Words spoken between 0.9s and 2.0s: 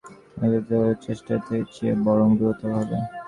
চেষ্টার চেয়ে